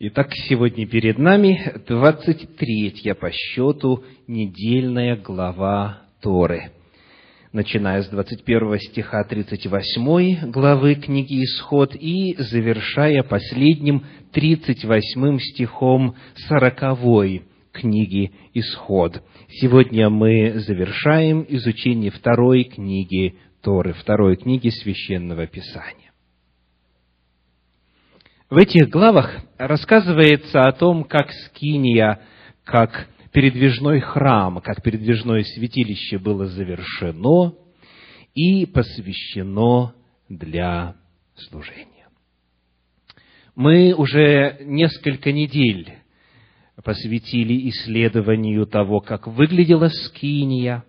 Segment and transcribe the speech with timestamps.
[0.00, 6.70] Итак, сегодня перед нами 23 по счету недельная глава Торы.
[7.52, 16.14] Начиная с 21 стиха 38 главы книги «Исход» и завершая последним 38 стихом
[16.46, 17.42] 40
[17.72, 19.20] книги «Исход».
[19.48, 26.07] Сегодня мы завершаем изучение второй книги Торы, второй книги Священного Писания.
[28.50, 32.22] В этих главах рассказывается о том, как Скиния,
[32.64, 37.52] как передвижной храм, как передвижное святилище было завершено
[38.34, 39.92] и посвящено
[40.30, 40.96] для
[41.34, 42.08] служения.
[43.54, 45.92] Мы уже несколько недель
[46.82, 50.84] посвятили исследованию того, как выглядела Скиния,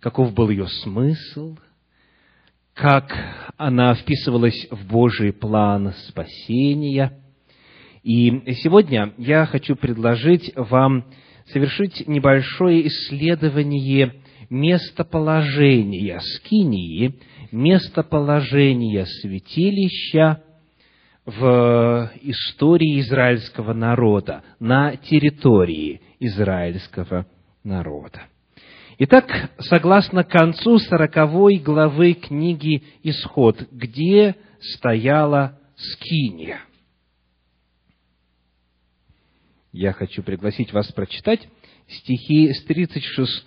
[0.00, 1.58] каков был ее смысл–
[2.78, 3.12] как
[3.56, 7.18] она вписывалась в Божий план спасения.
[8.04, 8.30] И
[8.62, 11.04] сегодня я хочу предложить вам
[11.46, 14.14] совершить небольшое исследование
[14.48, 17.18] местоположения Скинии,
[17.50, 20.40] местоположения святилища
[21.26, 27.26] в истории израильского народа, на территории израильского
[27.64, 28.22] народа.
[29.00, 36.62] Итак, согласно концу сороковой главы книги «Исход», где стояла Скиния?
[39.70, 41.48] Я хочу пригласить вас прочитать
[41.86, 43.46] стихи с 36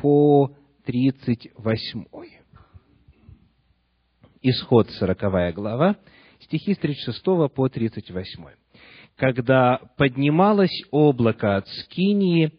[0.00, 2.04] по 38.
[4.40, 5.96] Исход, сороковая глава,
[6.40, 7.22] стихи с 36
[7.54, 8.42] по 38.
[9.16, 12.52] «Когда поднималось облако от Скинии,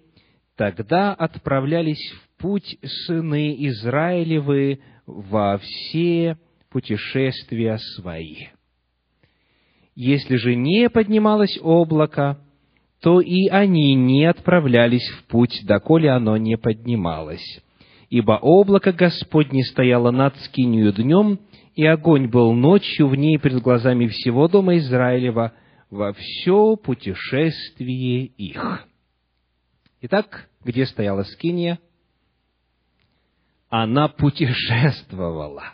[0.58, 6.38] Тогда отправлялись в путь сыны Израилевы во все
[6.72, 8.48] путешествия свои.
[9.96, 12.40] Если же не поднималось облако,
[13.02, 17.62] то и они не отправлялись в путь, доколе оно не поднималось.
[18.10, 21.40] Ибо облако Господне стояло над скинию днем,
[21.76, 25.54] и огонь был ночью в ней пред глазами всего дома Израилева
[25.92, 28.88] во все путешествие их.
[30.10, 31.80] Итак, где стояла Скиния?
[33.68, 35.74] Она путешествовала.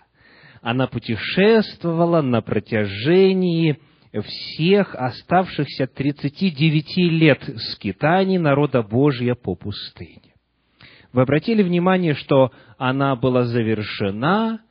[0.63, 3.79] Она путешествовала на протяжении
[4.11, 7.43] всех оставшихся 39 лет
[7.73, 10.33] скитаний народа Божия по пустыне.
[11.11, 14.61] Вы обратили внимание, что она была завершена,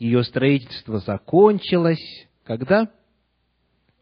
[0.00, 2.88] ее строительство закончилось, когда?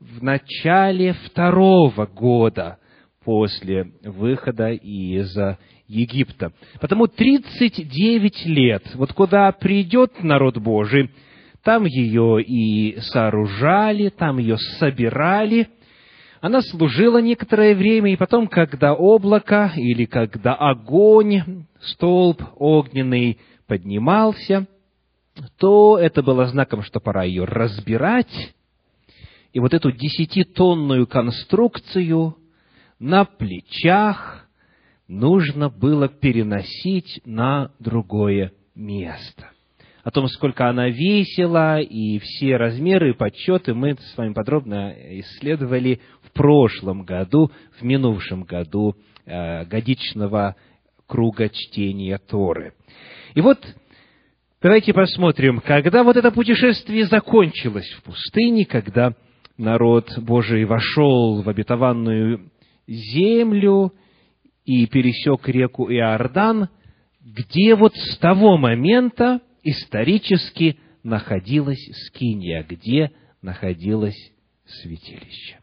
[0.01, 2.80] В начале второго года
[3.31, 5.39] после выхода из
[5.87, 6.53] Египта.
[6.81, 11.13] Потому 39 лет, вот куда придет народ Божий,
[11.63, 15.69] там ее и сооружали, там ее собирали.
[16.41, 24.67] Она служила некоторое время, и потом, когда облако или когда огонь, столб огненный поднимался,
[25.57, 28.53] то это было знаком, что пора ее разбирать.
[29.53, 32.35] И вот эту десятитонную конструкцию
[33.01, 34.47] на плечах
[35.09, 39.51] нужно было переносить на другое место.
[40.05, 46.01] О том, сколько она весила, и все размеры и подсчеты мы с вами подробно исследовали
[46.23, 48.97] в прошлом году, в минувшем году
[49.27, 50.57] э, годичного
[51.07, 52.75] круга чтения Торы.
[53.35, 53.59] И вот
[54.63, 59.15] давайте посмотрим, когда вот это путешествие закончилось в пустыне, когда
[59.59, 62.51] народ Божий вошел в обетованную
[62.91, 63.95] землю
[64.65, 66.69] и пересек реку Иордан,
[67.21, 73.13] где вот с того момента исторически находилась Скиния, где
[73.43, 74.33] находилось
[74.67, 75.59] святилище.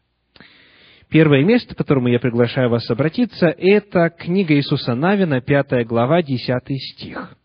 [1.10, 6.78] Первое место, к которому я приглашаю вас обратиться, это книга Иисуса Навина, пятая глава, десятый
[6.78, 7.36] стих.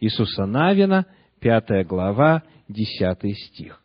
[0.00, 1.06] Иисуса Навина,
[1.40, 3.82] пятая глава, десятый стих.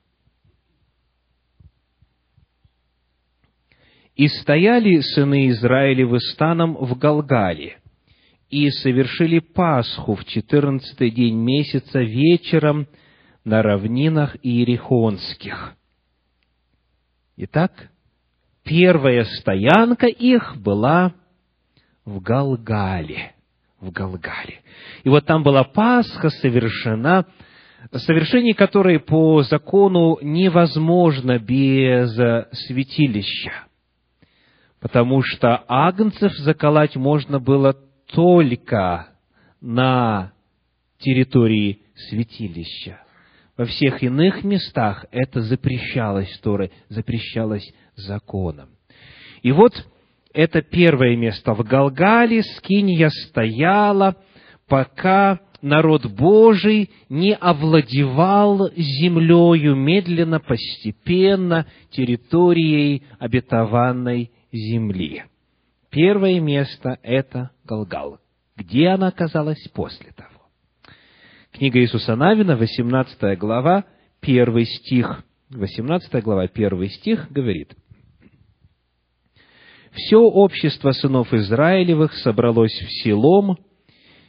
[4.16, 7.78] И стояли сыны Израилевы станом в Галгале,
[8.50, 12.88] и совершили Пасху в четырнадцатый день месяца вечером
[13.46, 15.76] на равнинах Иерихонских.
[17.38, 17.90] Итак,
[18.64, 21.14] первая стоянка их была
[22.04, 23.34] в Галгале.
[23.80, 24.60] В Галгале.
[25.04, 27.26] И вот там была Пасха совершена,
[27.94, 32.14] совершение которой по закону невозможно без
[32.68, 33.71] святилища
[34.82, 37.78] потому что агнцев заколоть можно было
[38.12, 39.08] только
[39.62, 40.34] на
[40.98, 43.00] территории святилища.
[43.56, 48.70] Во всех иных местах это запрещалось Торой, запрещалось законом.
[49.44, 49.74] И вот
[50.34, 51.54] это первое место.
[51.54, 54.16] В Галгале скинья стояла,
[54.68, 65.26] пока народ Божий не овладевал землею медленно, постепенно, территорией обетованной земли.
[65.90, 68.20] Первое место– это Галгал.
[68.56, 70.30] Где она оказалась после того?
[71.52, 73.86] Книга Иисуса Навина, 18 глава,
[74.22, 75.24] 1 стих.
[75.50, 77.76] 18 глава, 1 стих говорит.
[79.92, 83.58] «Все общество сынов Израилевых собралось в Силом,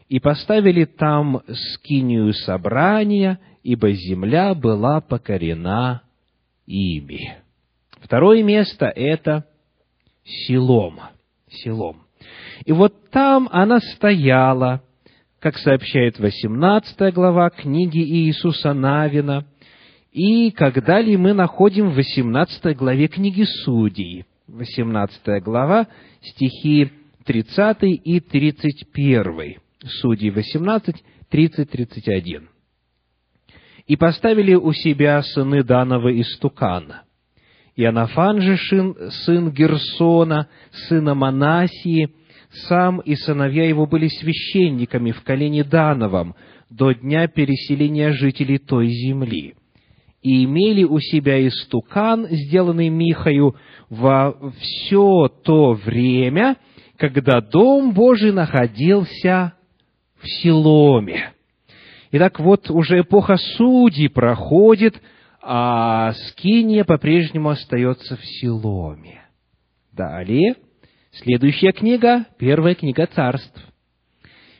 [0.09, 6.03] и поставили там скинию собрания, ибо земля была покорена
[6.67, 7.37] ими».
[8.01, 9.47] Второе место– это
[10.25, 11.01] Силом.
[11.49, 12.03] Силом.
[12.65, 14.83] И вот там она стояла,
[15.41, 19.47] как сообщает 18 глава книги Иисуса Навина,
[20.13, 25.89] и когда ли мы находим в 18 главе книги Судей, 18 глава,
[26.21, 26.93] стихи
[27.25, 32.49] 30 и 31, Судей 18, 30, 31.
[33.87, 37.03] «И поставили у себя сыны Данова и Стукана,
[37.77, 38.59] и Анафан же
[39.25, 40.49] сын Герсона,
[40.89, 42.11] сына Манасии,
[42.69, 46.35] сам и сыновья его были священниками в колене Дановом
[46.69, 49.55] до дня переселения жителей той земли.
[50.23, 53.57] И имели у себя истукан, сделанный Михаю,
[53.89, 56.57] во все то время,
[56.97, 59.55] когда Дом Божий находился
[60.21, 61.33] в Силоме.
[62.13, 65.01] Итак, вот уже эпоха судей проходит,
[65.43, 69.23] а Скиния по-прежнему остается в Силоме.
[69.93, 70.55] Далее,
[71.15, 73.62] Следующая книга– первая книга царств.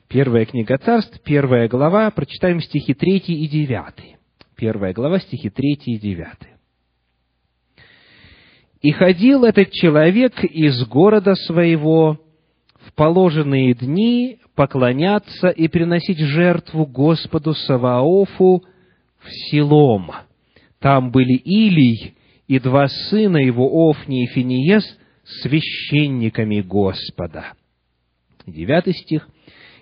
[0.07, 4.19] Первая книга царств, первая глава, прочитаем стихи 3 и 9.
[4.55, 6.27] Первая глава, стихи 3 и 9.
[8.83, 12.21] «И ходил этот человек из города своего
[12.81, 18.63] в положенные дни поклоняться и приносить жертву Господу Саваофу
[19.21, 20.13] в Силом.
[20.83, 22.17] Там были Илий
[22.49, 24.85] и два сына его, Офни и Финиес–
[25.43, 27.53] священниками Господа.
[28.47, 29.29] Девятый стих.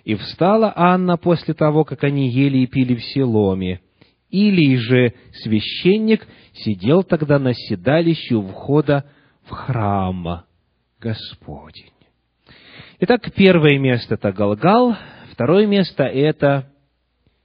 [0.03, 3.81] «И встала Анна после того, как они ели и пили в Селоме.
[4.29, 5.13] Или же
[5.43, 9.05] священник сидел тогда на седалище у входа
[9.43, 10.43] в храм
[10.99, 11.91] Господень».
[12.99, 14.95] Итак, первое место– это Галгал,
[15.31, 16.71] второе место– это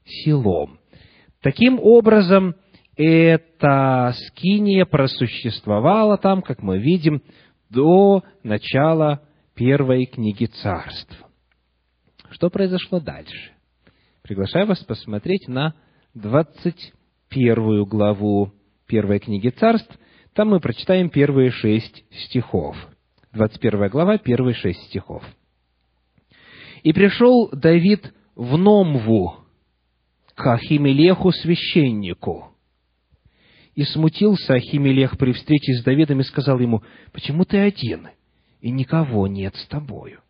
[0.04, 0.78] Силом.
[1.40, 2.54] Таким образом,
[2.96, 7.22] эта скиния просуществовала там, как мы видим,
[7.68, 9.22] до начала
[9.54, 11.14] первой книги царств.
[12.30, 13.52] Что произошло дальше?
[14.22, 15.74] Приглашаю вас посмотреть на
[16.14, 18.52] 21 главу
[18.86, 19.94] первой книги царств.
[20.34, 22.76] Там мы прочитаем первые шесть стихов.
[23.32, 25.22] 21 глава, первые шесть стихов.
[26.82, 29.36] «И пришел Давид в Номву
[30.34, 32.55] к Ахимелеху священнику,
[33.76, 36.82] и смутился Ахимелех при встрече с Давидом и сказал ему,
[37.12, 38.08] «Почему ты один,
[38.60, 40.20] и никого нет с тобою?»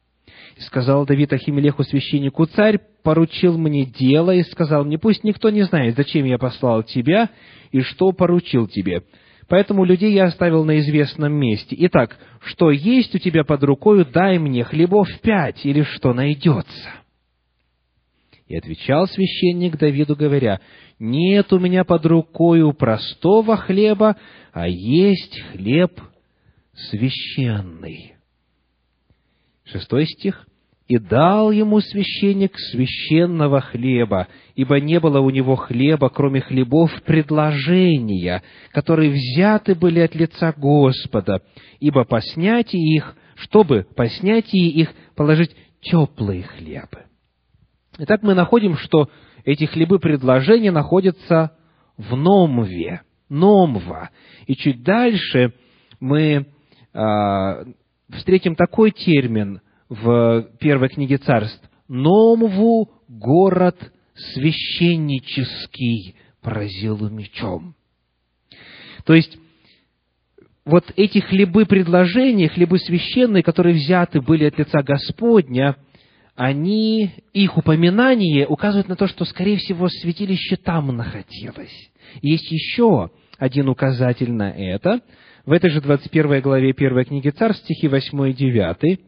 [0.56, 5.62] И сказал Давид Ахимелеху священнику, «Царь поручил мне дело и сказал мне, пусть никто не
[5.62, 7.30] знает, зачем я послал тебя
[7.70, 9.04] и что поручил тебе.
[9.48, 11.76] Поэтому людей я оставил на известном месте.
[11.78, 17.05] Итак, что есть у тебя под рукою, дай мне хлебов пять, или что найдется».
[18.48, 20.60] И отвечал священник Давиду, говоря,
[20.98, 24.16] «Нет у меня под рукою простого хлеба,
[24.52, 26.00] а есть хлеб
[26.72, 28.14] священный».
[29.64, 30.46] Шестой стих.
[30.86, 38.44] «И дал ему священник священного хлеба, ибо не было у него хлеба, кроме хлебов предложения,
[38.70, 41.42] которые взяты были от лица Господа,
[41.80, 47.06] ибо по снятии их, чтобы по снятии их положить теплые хлебы».
[47.98, 49.08] Итак, мы находим, что
[49.44, 51.56] эти хлебы предложения находятся
[51.96, 53.00] в Номве,
[53.30, 54.10] Номва.
[54.46, 55.54] И чуть дальше
[55.98, 56.46] мы
[56.92, 57.64] э,
[58.10, 61.62] встретим такой термин в первой книге царств.
[61.88, 63.76] Номву– город
[64.34, 67.74] священнический, поразил мечом.
[69.04, 69.38] То есть,
[70.66, 75.76] вот эти хлебы предложения, хлебы священные, которые взяты были от лица Господня–
[76.36, 81.90] они, их упоминание указывает на то, что, скорее всего, святилище там находилось.
[82.20, 85.00] есть еще один указатель на это.
[85.46, 89.00] В этой же 21 главе 1 книги Царств, стихи 8 и 9.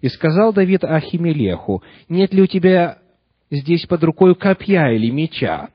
[0.00, 2.98] «И сказал Давид Ахимелеху, нет ли у тебя
[3.50, 5.70] здесь под рукой копья или меча?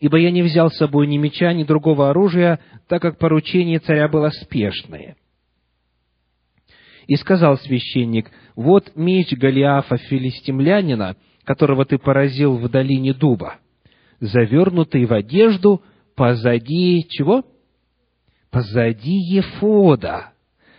[0.00, 4.08] Ибо я не взял с собой ни меча, ни другого оружия, так как поручение царя
[4.08, 5.16] было спешное».
[7.06, 13.56] И сказал священник, вот меч Голиафа филистимлянина, которого ты поразил в долине дуба,
[14.20, 15.82] завернутый в одежду
[16.14, 17.44] позади чего?
[18.50, 20.32] Позади Ефода.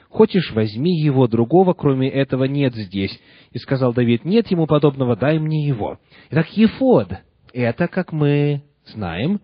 [0.10, 3.20] Хочешь, возьми его, другого, кроме этого, нет здесь.
[3.51, 6.00] И сказал Давид, нет ему подобного, дай мне его.
[6.32, 7.10] Итак, Ефод–
[7.53, 9.41] это, как мы знаем,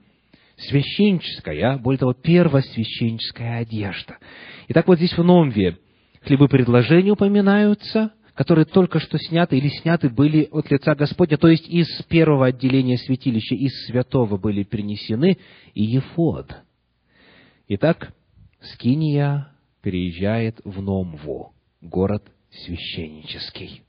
[0.55, 4.17] священническая, более того, первосвященническая одежда.
[4.69, 5.77] Итак, вот здесь в Номве
[6.23, 11.69] хлебы предложения упоминаются, которые только что сняты или сняты были от лица Господня, то есть
[11.69, 15.37] из первого отделения святилища, из святого были принесены,
[15.75, 16.51] и Ефод.
[17.67, 18.15] Итак,
[18.59, 23.83] Скиния переезжает в Номву, город священнический.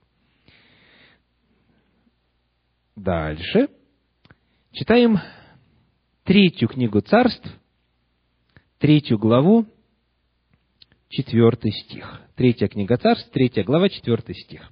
[2.94, 3.70] Дальше.
[4.72, 5.18] Читаем
[6.24, 7.50] третью книгу царств,
[8.78, 9.64] третью главу,
[11.12, 12.20] четвертый стих.
[12.34, 14.62] Третья книга царств, третья глава, четвертый стих.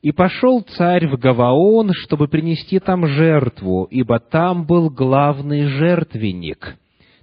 [0.00, 6.76] «И пошел царь в Гаваон, чтобы принести там жертву, ибо там был главный жертвенник.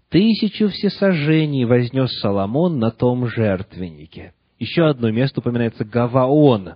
[0.10, 4.34] Тысячу всесожжений вознес Соломон на том жертвеннике».
[4.60, 6.76] Еще одно место упоминается Гаваон.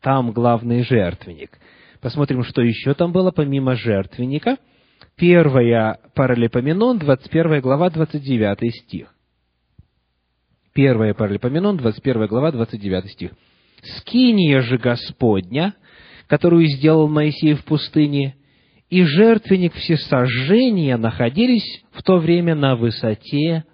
[0.00, 1.58] Там главный жертвенник.
[2.00, 4.56] Посмотрим, что еще там было помимо жертвенника–
[5.16, 9.13] Первая Паралипоменон, 21 глава, 29 стих.
[10.74, 13.30] Первая Паралипоменон, 21 глава, 29 стих.
[13.98, 15.76] «Скиния же Господня,
[16.26, 18.34] которую сделал Моисей в пустыне,
[18.90, 23.64] и жертвенник всесожжения находились в то время на высоте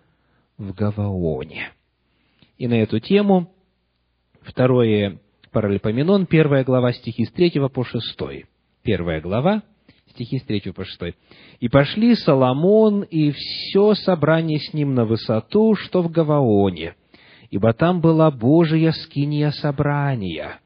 [0.59, 1.73] в Гаваоне».
[2.59, 3.50] И на эту тему
[4.42, 5.21] второе
[5.52, 8.04] Паралипоменон, первая глава, стихи с 3 по 6.
[8.83, 9.62] Первая глава,
[10.11, 11.14] стихи с 3 по 6.
[11.61, 16.95] «И пошли Соломон и все собрание с ним на высоту, что в Гаваоне,
[17.50, 20.61] ибо там была Божия скиния собрания,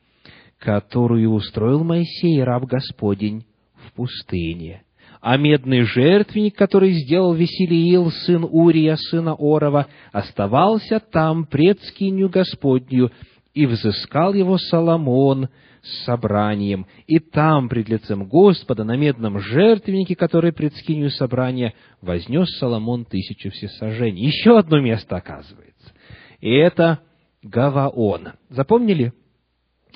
[0.59, 4.83] которую устроил Моисей, раб Господень, в пустыне.
[5.21, 13.11] А медный жертвенник, который сделал Веселиил, сын Урия, сына Орова, оставался там пред скинью Господню,
[13.55, 15.49] и взыскал его Соломон,
[15.85, 22.49] с собранием, и там, пред лицем Господа, на медном жертвеннике, который пред скинью собрания, вознес
[22.59, 24.27] Соломон тысячу всесожжений.
[24.27, 25.93] Еще одно место оказывается.
[26.41, 27.01] И это
[27.43, 28.33] Гаваон.
[28.49, 29.13] Запомнили?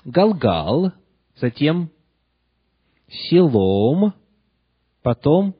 [0.05, 0.93] Галгал,
[1.37, 1.91] затем
[3.09, 4.13] Силом,
[5.03, 5.55] потом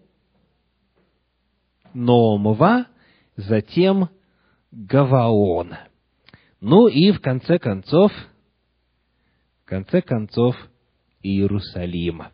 [1.95, 2.87] Номва,
[3.37, 4.11] затем
[4.71, 5.75] Гаваон.
[6.61, 8.13] Ну и в конце концов
[9.69, 10.57] конце концов,
[11.23, 12.33] Иерусалима.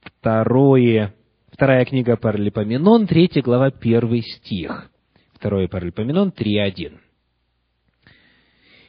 [0.00, 1.14] Второе,
[1.52, 4.90] вторая книга Паралипоменон, третья глава, первый стих.
[5.34, 6.98] Второе Паралипоменон, 3.1.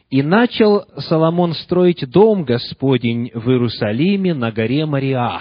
[0.10, 5.40] «И начал Соломон строить дом Господень в Иерусалиме на горе Мариа,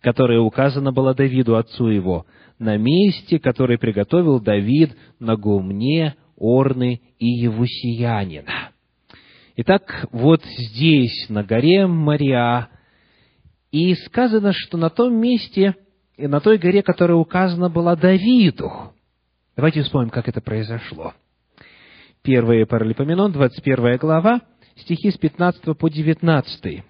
[0.00, 2.26] которая указана была Давиду, отцу его,
[2.58, 8.72] на месте, которое приготовил Давид на гумне Орны и Евусиянина.
[9.58, 12.68] Итак, вот здесь, на горе Мария,
[13.72, 15.74] и сказано, что на том месте,
[16.18, 18.92] на той горе, которая указана была Давиду.
[19.56, 21.14] Давайте вспомним, как это произошло.
[22.22, 24.42] Первое Паралипоменон, 21 глава,
[24.76, 26.84] стихи с 15 по 19.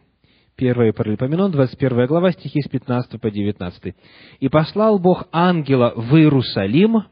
[0.57, 3.95] Первое Паралипоменон, 21 глава, стихи с 15 по 19.
[4.41, 7.05] «И послал Бог ангела в Иерусалим,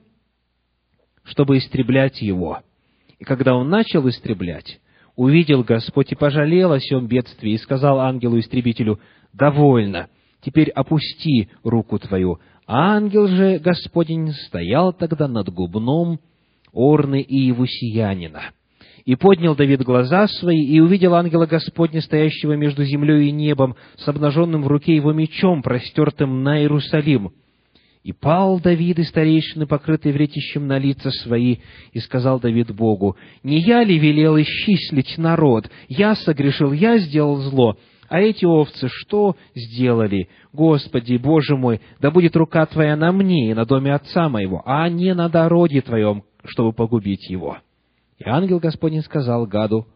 [1.23, 2.59] чтобы истреблять его.
[3.21, 4.81] И когда он начал истреблять,
[5.17, 8.99] увидел Господь и пожалел о сем бедствии, и сказал ангелу-истребителю,
[9.33, 10.09] «Довольно,
[10.43, 12.39] теперь опусти руку твою».
[12.67, 16.19] Ангел же Господень стоял тогда над губном
[16.73, 18.53] Орны и Евусиянина.
[19.05, 24.09] И поднял Давид глаза свои, и увидел ангела Господня, стоящего между землей и небом, с
[24.09, 27.33] обнаженным в руке его мечом, простертым на Иерусалим.
[28.05, 31.57] И пал Давид и старейшины, покрытые вретищем на лица свои,
[31.93, 35.71] и сказал Давид Богу, «Не я ли велел исчислить народ?
[35.89, 40.29] Я согрешил, я сделал зло, а эти овцы что сделали?
[40.53, 44.87] Господи, Боже мой, да будет рука Твоя на мне и на доме отца моего, а
[44.91, 47.57] не на дороге Твоем, чтобы погубить его».
[48.19, 49.89] И ангел Господень сказал Гаду,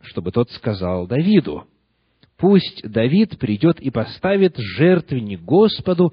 [0.00, 1.68] чтобы тот сказал Давиду,
[2.36, 6.12] «Пусть Давид придет и поставит жертвенник Господу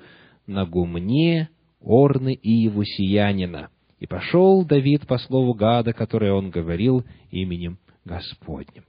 [0.49, 1.49] на гумне
[1.81, 3.69] Орны и Евусиянина.
[3.99, 8.83] И пошел Давид по слову Гада, которое он говорил именем Господним.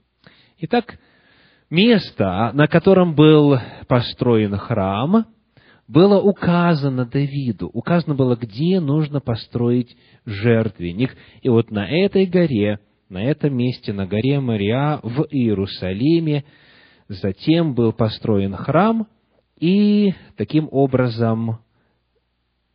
[0.59, 0.99] Итак,
[1.69, 5.25] место, на котором был построен храм,
[5.87, 7.69] было указано Давиду.
[7.73, 11.15] Указано было, где нужно построить жертвенник.
[11.41, 12.79] И вот на этой горе
[13.11, 16.45] на этом месте, на горе Мария в Иерусалиме.
[17.09, 19.05] Затем был построен храм,
[19.61, 21.59] и таким образом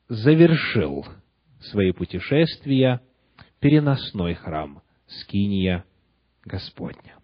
[0.08, 1.04] завершил
[1.60, 3.00] свои путешествия
[3.58, 5.84] переносной храм Скиния
[6.44, 7.16] Господня.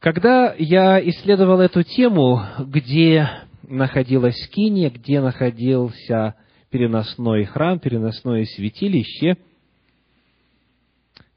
[0.00, 3.28] Когда я исследовал эту тему, где
[3.62, 6.36] находилась Скиния, где находился
[6.70, 9.36] переносной храм, переносное святилище,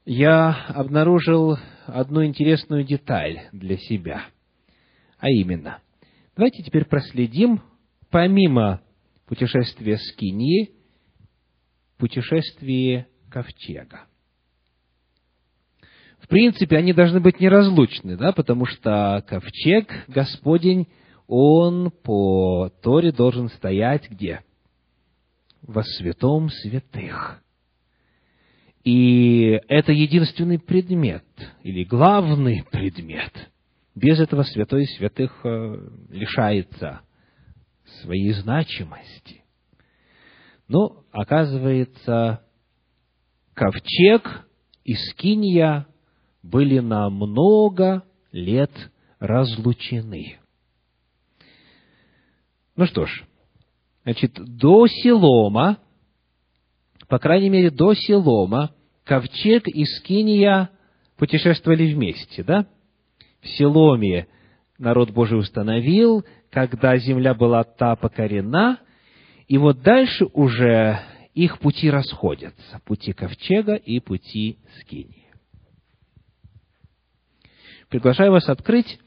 [0.06, 4.24] я обнаружил одну интересную деталь для себя.
[5.18, 5.80] А именно,
[6.36, 7.60] давайте теперь проследим,
[8.10, 8.80] помимо
[9.26, 10.70] путешествия Скинии,
[11.98, 14.06] путешествие Ковчега.
[16.20, 20.86] В принципе, они должны быть неразлучны, да, потому что ковчег Господень,
[21.26, 24.42] он по Торе должен стоять где?
[25.62, 27.42] Во святом святых.
[28.84, 31.24] И это единственный предмет,
[31.62, 33.32] или главный предмет.
[33.98, 37.00] Без этого святой святых э, лишается
[38.00, 39.42] своей значимости.
[40.68, 42.44] Но, оказывается,
[43.54, 44.46] ковчег
[44.84, 45.88] и скинья
[46.44, 48.70] были на много лет
[49.18, 50.38] разлучены.
[52.76, 53.24] Ну что ж,
[54.04, 55.78] значит, до Силома,
[57.08, 60.70] по крайней мере, до Силома, ковчег и скиния
[61.16, 62.68] путешествовали вместе, да?
[63.40, 64.26] В Силоме
[64.78, 68.80] народ Божий установил, когда земля была та покорена,
[69.46, 71.00] и вот дальше уже
[71.34, 75.26] их пути расходятся, пути ковчега и пути скинии.
[77.88, 78.98] Приглашаю вас открыть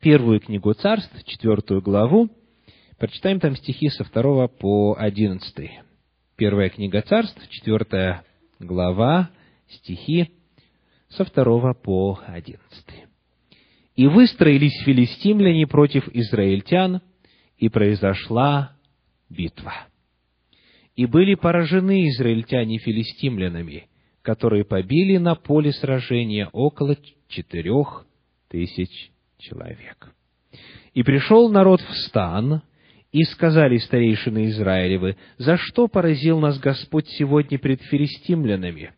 [0.00, 2.28] первую книгу царств, четвертую главу.
[2.98, 5.80] Прочитаем там стихи со второго по одиннадцатый.
[6.36, 8.24] Первая книга царств, четвертая
[8.60, 9.30] глава,
[9.68, 10.30] стихи
[11.08, 13.01] со второго по одиннадцатый.
[13.96, 17.00] «И выстроились филистимляне против израильтян,
[17.58, 18.76] и произошла
[19.28, 19.72] битва.
[20.96, 23.86] И были поражены израильтяне филистимлянами,
[24.22, 26.96] которые побили на поле сражения около
[27.28, 28.06] четырех
[28.48, 30.12] тысяч человек.
[30.92, 32.62] И пришел народ в стан,
[33.12, 38.94] и сказали старейшины Израилевы, «За что поразил нас Господь сегодня пред филистимлянами?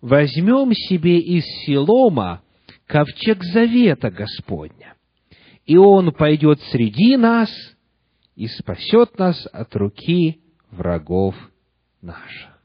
[0.00, 2.42] Возьмем себе из Силома
[2.88, 4.96] ковчег завета Господня,
[5.66, 7.50] и он пойдет среди нас
[8.34, 11.36] и спасет нас от руки врагов
[12.00, 12.58] наших».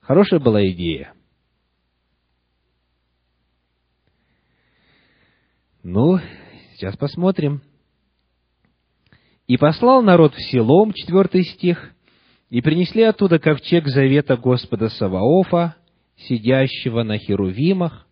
[0.00, 1.14] Хорошая была идея.
[5.82, 6.18] Ну,
[6.72, 7.62] сейчас посмотрим.
[9.46, 11.92] «И послал народ в селом», четвертый стих,
[12.48, 15.76] «и принесли оттуда ковчег завета Господа Саваофа,
[16.16, 18.06] сидящего на херувимах,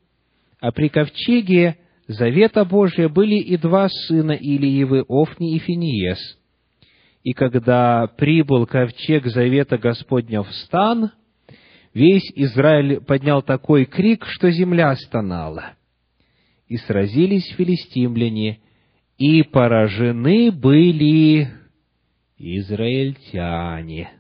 [0.61, 6.39] а при ковчеге завета Божия были и два сына Илиевы, Офни и Финиес.
[7.23, 11.13] И когда прибыл ковчег завета Господня в стан,
[11.95, 15.75] весь Израиль поднял такой крик, что земля стонала
[16.73, 18.61] и сразились филистимляне,
[19.19, 21.49] и поражены были
[22.39, 24.11] израильтяне.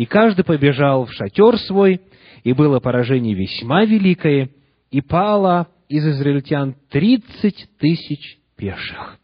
[0.00, 2.00] И каждый побежал в шатер свой,
[2.42, 4.48] и было поражение весьма великое,
[4.90, 9.18] и пало из израильтян тридцать тысяч пеших.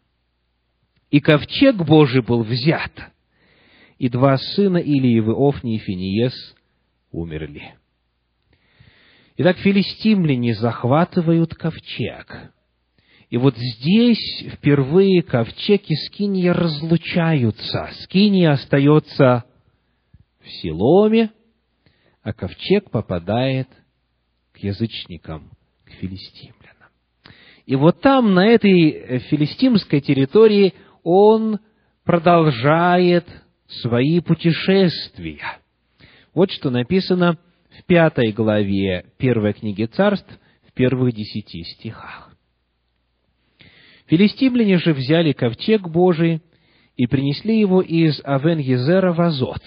[1.09, 2.91] И ковчег Божий был взят,
[3.97, 6.55] и два сына Илиевы, Офни и Финиес,
[7.11, 7.73] умерли.
[9.35, 12.51] Итак, филистимляне захватывают ковчег.
[13.31, 17.89] И вот здесь впервые ковчег и скиния разлучаются.
[18.03, 19.43] Скиния остается
[20.47, 21.31] в Силоме,
[22.23, 23.67] а ковчег попадает
[24.53, 25.51] к язычникам,
[25.85, 26.89] к филистимлянам.
[27.65, 31.59] И вот там, на этой филистимской территории, он
[32.03, 33.25] продолжает
[33.67, 35.59] свои путешествия.
[36.33, 37.37] Вот что написано
[37.77, 40.29] в пятой главе первой книги царств,
[40.67, 42.31] в первых десяти стихах.
[44.05, 46.41] Филистимляне же взяли ковчег Божий
[46.95, 49.61] и принесли его из Авен-Езера в Азот.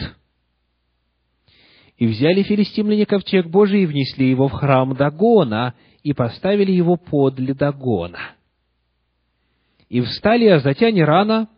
[2.00, 7.52] И взяли филистимляне ковчег Божий и внесли его в храм Дагона, и поставили его подле
[7.52, 8.36] Дагона.
[9.90, 11.50] И встали азотяне рано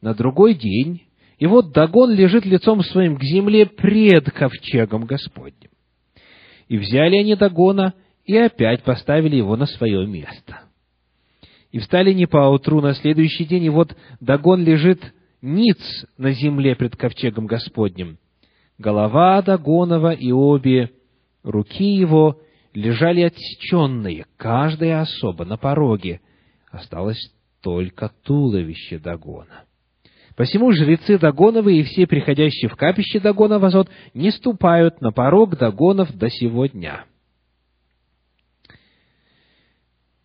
[0.00, 1.02] на другой день,
[1.36, 5.70] и вот Дагон лежит лицом своим к земле пред ковчегом Господним.
[6.68, 7.92] И взяли они Дагона,
[8.24, 10.62] и опять поставили его на свое место.
[11.70, 16.96] И встали не поутру на следующий день, и вот Дагон лежит ниц на земле пред
[16.96, 18.16] ковчегом Господним.
[18.82, 20.90] Голова Дагонова и обе
[21.42, 22.40] руки его
[22.74, 26.20] лежали отсеченные, каждая особа на пороге.
[26.70, 29.64] Осталось только туловище Дагона.
[30.36, 36.14] Посему жрецы Дагоновы и все приходящие в капище Дагона Азот не ступают на порог Дагонов
[36.16, 37.04] до сего дня.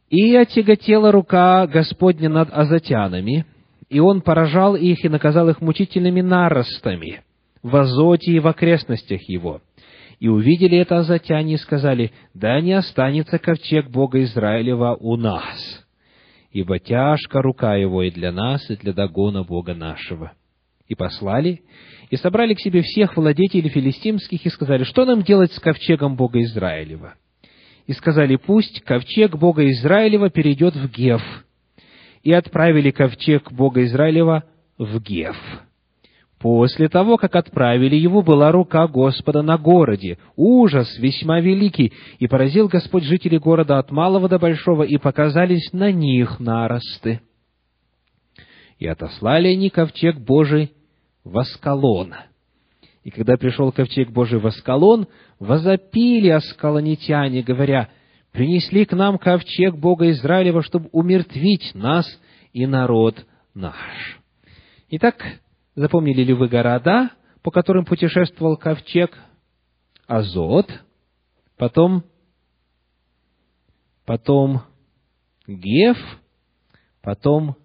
[0.09, 3.45] И отяготела рука Господня над азотянами,
[3.89, 7.23] и он поражал их и наказал их мучительными наростами
[7.63, 9.61] в Азоте и в окрестностях его.
[10.19, 15.85] И увидели это азотяне и сказали, да не останется ковчег Бога Израилева у нас,
[16.51, 20.33] ибо тяжка рука его и для нас, и для догона Бога нашего.
[20.87, 21.61] И послали,
[22.09, 26.41] и собрали к себе всех владетелей филистимских, и сказали, что нам делать с ковчегом Бога
[26.41, 27.15] Израилева?
[27.85, 31.21] И сказали, пусть ковчег Бога Израилева перейдет в Гев.
[32.23, 34.43] И отправили ковчег Бога Израилева
[34.77, 35.37] в Гев.
[36.39, 42.67] После того, как отправили его, была рука Господа на городе, ужас весьма великий, и поразил
[42.67, 47.21] Господь жителей города от малого до большого, и показались на них наросты.
[48.77, 50.73] И отослали они ковчег Божий
[51.23, 52.13] в Аскалон.
[53.03, 55.07] И когда пришел ковчег Божий в Аскалон,
[55.39, 57.89] возопили аскалонитяне, говоря,
[58.31, 62.05] «Принесли к нам ковчег Бога Израилева, чтобы умертвить нас
[62.53, 64.19] и народ наш».
[64.89, 65.15] Итак,
[65.77, 67.11] Запомнили ли вы города,
[67.43, 69.15] по которым путешествовал ковчег?
[70.07, 70.67] Азот,
[71.55, 72.03] потом,
[74.03, 74.63] потом
[75.45, 75.95] Геф,
[77.03, 77.55] потом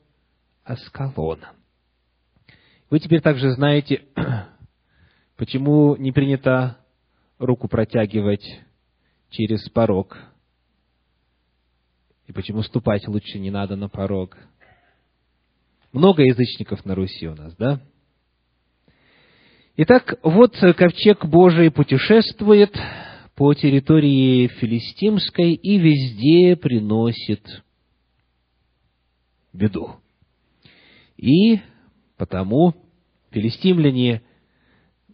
[0.62, 1.40] Аскалон.
[2.90, 4.04] Вы теперь также знаете,
[5.38, 6.76] почему не принято
[7.38, 8.44] руку протягивать
[9.30, 10.18] через порог,
[12.26, 14.36] и почему ступать лучше не надо на порог.
[15.92, 17.80] Много язычников на Руси у нас, да?
[19.74, 22.78] Итак, вот ковчег Божий путешествует
[23.34, 27.40] по территории филистимской и везде приносит
[29.54, 29.96] беду.
[31.16, 31.60] И
[32.18, 32.74] потому
[33.30, 34.20] филистимляне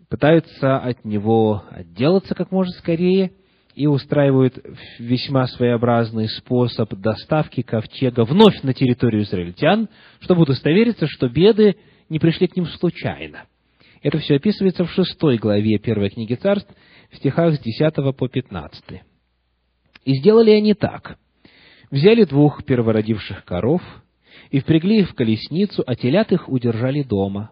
[0.09, 3.31] пытаются от него отделаться как можно скорее
[3.77, 4.59] и устраивают
[4.99, 11.77] весьма своеобразный способ доставки ковчега вновь на территорию израильтян, чтобы удостовериться, что беды
[12.09, 13.45] не пришли к ним случайно–
[14.03, 16.71] это все описывается в шестой главе первой книги царств,
[17.11, 19.03] в стихах с 10 по 15.
[20.05, 21.19] «И сделали они так.
[21.91, 23.83] Взяли двух первородивших коров
[24.51, 27.51] и впрягли их в колесницу, а телят их удержали дома.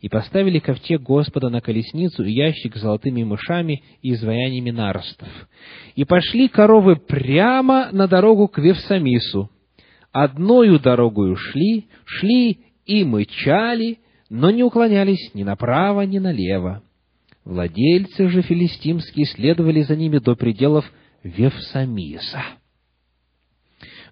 [0.00, 5.28] И поставили ковчег Господа на колесницу и ящик с золотыми мышами и изваяниями наростов.
[5.94, 9.50] И пошли коровы прямо на дорогу к Вевсамису.
[10.12, 16.82] Одною дорогою шли, шли и мычали, но не уклонялись ни направо, ни налево.
[17.44, 20.84] Владельцы же филистимские следовали за ними до пределов
[21.22, 22.42] Вевсамиса.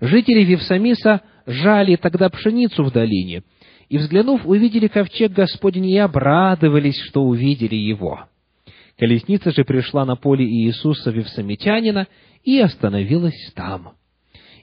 [0.01, 3.43] Жители Вевсамиса жали тогда пшеницу в долине,
[3.89, 8.27] и, взглянув, увидели ковчег Господень и обрадовались, что увидели его.
[8.99, 12.07] Колесница же пришла на поле Иисуса Вевсамитянина
[12.45, 13.95] и остановилась там.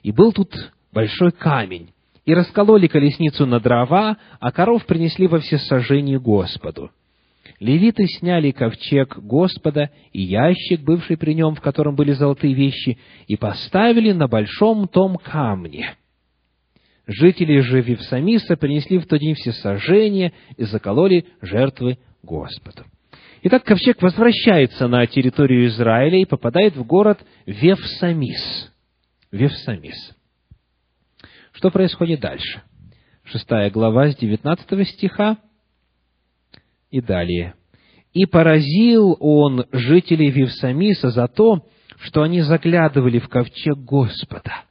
[0.02, 1.91] И был тут большой камень,
[2.24, 6.90] и раскололи колесницу на дрова, а коров принесли во всесожжение Господу.
[7.58, 13.36] Левиты сняли ковчег Господа и ящик, бывший при нем, в котором были золотые вещи, и
[13.36, 15.94] поставили на большом том камне.
[17.06, 22.84] Жители же Вивсамиса принесли в тот день всесожжение и закололи жертвы Господу.
[23.42, 28.72] Итак, ковчег возвращается на территорию Израиля и попадает в город Вевсамис.
[29.32, 30.14] Вевсамис.
[31.62, 32.60] Что происходит дальше?
[33.22, 35.38] Шестая глава с девятнадцатого стиха
[36.90, 37.54] и далее.
[38.12, 41.64] «И поразил он жителей Вивсамиса за то,
[42.00, 44.64] что они заглядывали в ковчег Господа,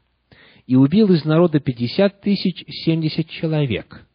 [0.68, 4.06] и убил из народа пятьдесят тысяч семьдесят человек.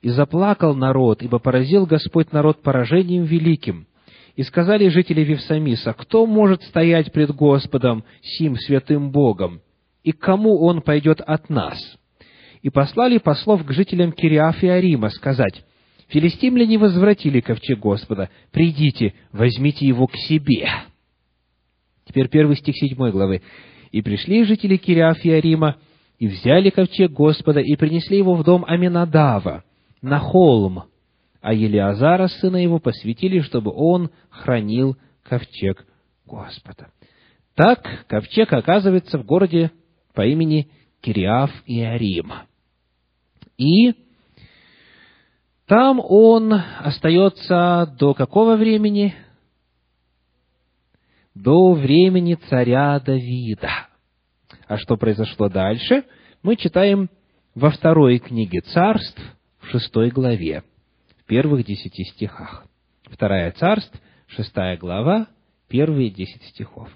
[0.00, 3.86] И заплакал народ, ибо поразил Господь народ поражением великим.
[4.34, 9.60] И сказали жители Вивсамиса, кто может стоять пред Господом, сим святым Богом,
[10.02, 11.78] и кому он пойдет от нас?
[12.62, 15.64] И послали послов к жителям Кириаф и Арима сказать,
[16.08, 20.68] «Филистимляне возвратили ковчег Господа, придите, возьмите его к себе».
[22.06, 23.42] Теперь первый стих седьмой главы.
[23.92, 25.76] «И пришли жители Кириаф и Арима,
[26.18, 29.62] и взяли ковчег Господа, и принесли его в дом Аминадава,
[30.02, 30.84] на холм,
[31.40, 35.86] а Елиазара, сына его, посвятили, чтобы он хранил ковчег
[36.26, 36.88] Господа».
[37.54, 39.70] Так ковчег оказывается в городе
[40.14, 42.32] по имени Кириаф и Арим.
[43.56, 43.94] И
[45.66, 49.14] Там он остается до какого времени?
[51.34, 53.88] До времени царя Давида.
[54.66, 56.04] А что произошло дальше?
[56.42, 57.10] Мы читаем
[57.54, 59.20] во второй книге царств,
[59.60, 60.62] в шестой главе,
[61.18, 62.66] в первых десяти стихах.
[63.04, 63.94] Вторая царств,
[64.26, 65.26] шестая глава,
[65.68, 66.88] первые десять стихов.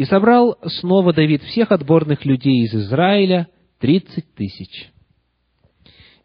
[0.00, 4.88] «И собрал снова Давид всех отборных людей из Израиля, тридцать тысяч,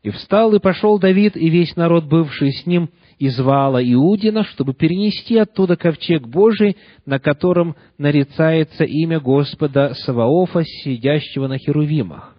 [0.02, 4.74] и встал и пошел Давид и весь народ, бывший с ним, из Вала Иудина, чтобы
[4.74, 12.38] перенести оттуда ковчег Божий, на котором нарицается имя Господа Саваофа, сидящего на Херувимах.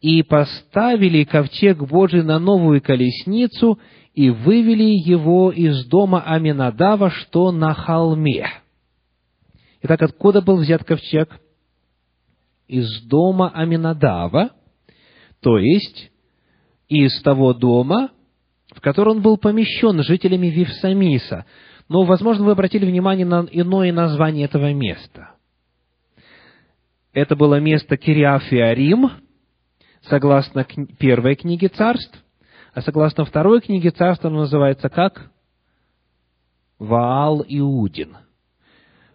[0.00, 3.78] И поставили ковчег Божий на новую колесницу
[4.14, 8.63] и вывели его из дома Аминадава, что на холме.
[9.84, 11.38] Итак, откуда был взят ковчег?
[12.66, 14.52] Из дома Аминадава,
[15.40, 16.10] то есть
[16.88, 18.08] из того дома,
[18.74, 21.44] в который он был помещен жителями Вифсамиса.
[21.90, 25.34] Но, возможно, вы обратили внимание на иное название этого места.
[27.12, 29.10] Это было место Кириафиарим,
[30.08, 30.64] согласно
[30.98, 32.24] первой книге царств,
[32.72, 35.30] а согласно второй книге царств оно называется как?
[36.78, 38.16] Ваал Иудин.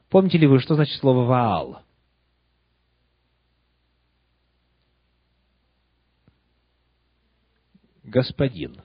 [0.10, 1.80] Помните ли вы, что значит слово Ваал?
[8.10, 8.76] господин.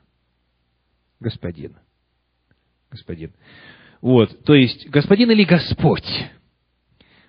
[1.20, 1.76] Господин.
[2.90, 3.32] Господин.
[4.00, 6.06] Вот, то есть, господин или Господь.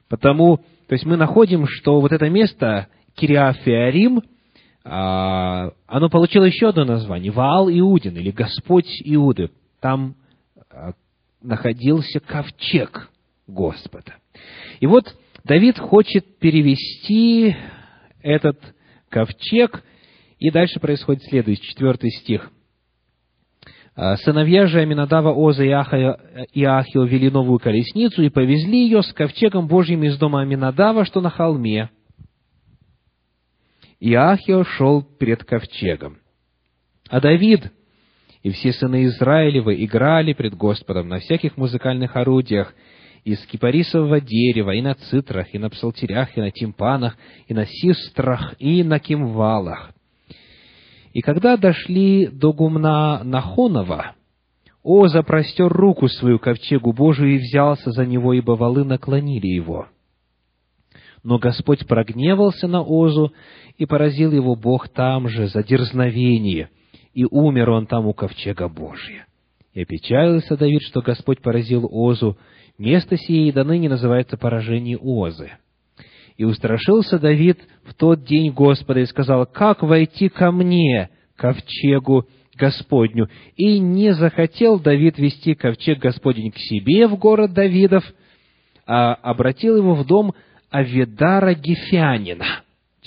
[0.09, 4.21] Потому, то есть мы находим, что вот это место, Кириафиарим,
[4.83, 9.49] а, оно получило еще одно название, Ваал Иудин, или Господь Иуды.
[9.79, 10.15] Там
[10.69, 10.91] а,
[11.41, 13.09] находился ковчег
[13.47, 14.15] Господа.
[14.79, 17.55] И вот Давид хочет перевести
[18.21, 18.59] этот
[19.09, 19.83] ковчег–
[20.39, 22.51] и дальше происходит следующий, четвертый стих.
[23.95, 25.71] «А, «Сыновья же Аминадава, Оза и
[26.63, 31.29] Ахио вели новую колесницу и повезли ее с ковчегом Божьим из дома Аминадава, что на
[31.29, 31.89] холме.
[34.01, 36.17] И Ахио шел перед ковчегом.
[37.09, 37.71] А Давид
[38.43, 42.75] и все сыны Израилевы играли пред Господом на всяких музыкальных орудиях,
[43.25, 48.53] из кипарисового дерева, и на цитрах, и на псалтерях, и на тимпанах, и на систрах,
[48.59, 49.91] и на кимвалах.
[51.11, 54.15] И когда дошли до гумна Нахонова,
[54.83, 59.87] Оза простер руку свою ковчегу Божию и взялся за него, ибо валы наклонили его.
[61.23, 63.33] Но Господь прогневался на Озу,
[63.77, 66.69] и поразил его Бог там же за дерзновение,
[67.15, 69.25] и умер он там у ковчега Божия.
[69.73, 72.37] И опечалился Давид, что Господь поразил Озу.
[72.77, 75.51] Место сие и до называется поражение Озы.
[76.35, 83.29] И устрашился Давид в тот день Господа и сказал, «Как войти ко мне, ковчегу Господню?»
[83.55, 88.03] И не захотел Давид вести ковчег Господень к себе в город Давидов,
[88.85, 90.33] а обратил его в дом
[90.69, 92.63] Авидара Гефянина.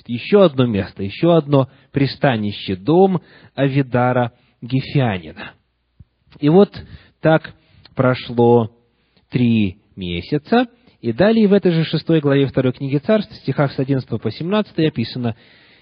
[0.07, 3.20] Еще одно место, еще одно пристанище, дом
[3.54, 5.52] Авидара Гефянина.
[6.40, 6.72] И вот
[7.20, 7.52] так
[7.94, 8.70] прошло
[9.30, 10.68] три месяца,
[11.00, 14.78] и далее в этой же шестой главе второй книги царств, стихах с 11 по 17
[14.86, 15.36] описано,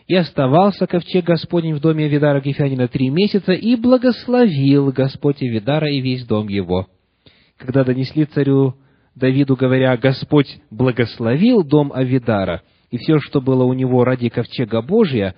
[0.07, 6.01] «И оставался ковчег Господень в доме Видара Гефянина три месяца, и благословил Господь Видара и
[6.01, 6.87] весь дом его».
[7.57, 8.75] Когда донесли царю
[9.15, 15.35] Давиду, говоря, «Господь благословил дом Авидара и все, что было у него ради ковчега Божия»,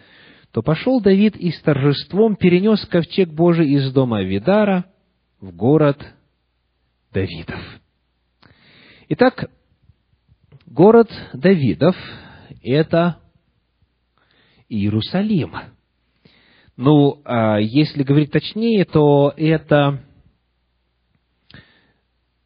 [0.52, 4.86] то пошел Давид и с торжеством перенес ковчег Божий из дома Авидара
[5.40, 6.04] в город
[7.12, 7.60] Давидов.
[9.10, 9.48] Итак,
[10.66, 11.96] Город Давидов–
[12.62, 13.16] это
[14.68, 15.54] Иерусалим.
[16.76, 20.04] Ну, а если говорить точнее, то это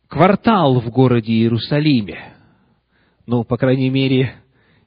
[0.07, 2.33] квартал в городе Иерусалиме.
[3.27, 4.33] Ну, по крайней мере,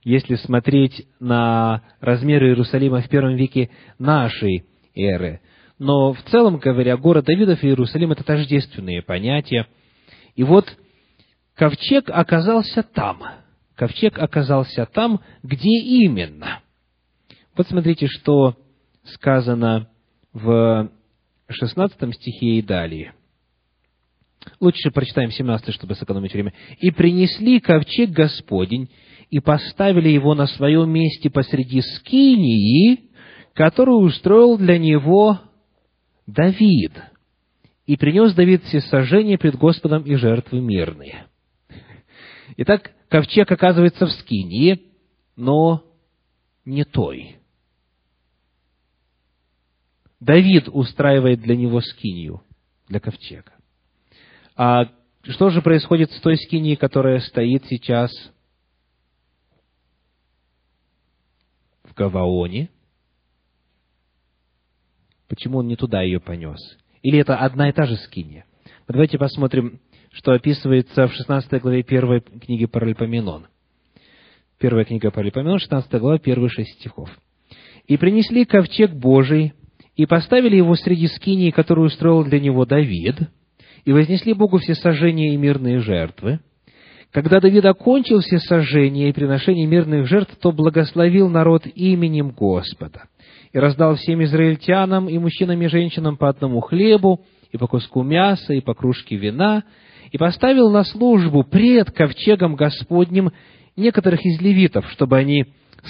[0.01, 5.41] если смотреть на размеры Иерусалима в первом веке нашей эры.
[5.77, 9.67] Но в целом говоря, город Давидов и Иерусалим– это тождественные понятия.
[10.37, 10.73] И вот
[11.55, 13.23] ковчег оказался там.
[13.75, 16.61] Ковчег оказался там, где именно.
[17.57, 18.55] Вот смотрите, что
[19.03, 19.89] сказано
[20.33, 20.89] в
[21.49, 23.13] 16 стихе и далее.
[24.59, 26.53] Лучше прочитаем 17, чтобы сэкономить время.
[26.79, 28.89] «И принесли ковчег Господень,
[29.31, 33.09] и поставили его на своем месте посреди скинии,
[33.53, 35.39] которую устроил для него
[36.27, 36.91] Давид.
[37.87, 41.25] И принес Давид все сожжения пред Господом и жертвы мирные».
[42.57, 44.91] Итак, ковчег оказывается в Скинии,
[45.35, 45.83] но
[46.63, 47.37] не той.
[50.19, 52.41] Давид устраивает для него скинию,
[52.87, 53.51] для ковчега.
[54.55, 54.89] А
[55.23, 58.11] что же происходит с той скинией, которая стоит сейчас
[61.83, 62.69] в Гаваоне?
[65.27, 66.59] Почему он не туда ее понес?
[67.01, 68.45] Или это одна и та же скиния?
[68.87, 69.79] Давайте посмотрим,
[70.15, 73.47] что описывается в 16 главе первой книги Паралипоменон.
[74.57, 77.09] Первая книга Паралипоменон, 16 глава, первые шесть стихов.
[77.87, 79.53] «И принесли ковчег Божий,
[79.95, 83.15] и поставили его среди скинии, которую устроил для него Давид,
[83.83, 86.39] и вознесли Богу все сожжения и мирные жертвы.
[87.11, 93.03] Когда Давид окончил все сожжения и приношения мирных жертв, то благословил народ именем Господа,
[93.51, 98.53] и раздал всем израильтянам и мужчинам и женщинам по одному хлебу, и по куску мяса,
[98.53, 99.63] и по кружке вина,
[100.11, 103.31] и поставил на службу пред ковчегом Господним
[103.75, 105.45] некоторых из левитов, чтобы они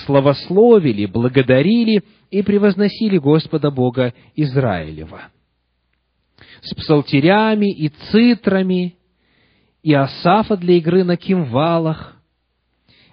[0.05, 5.29] славословили, благодарили и превозносили Господа Бога Израилева.
[6.61, 8.95] С псалтерями и цитрами,
[9.83, 12.15] и Асафа для игры на кимвалах,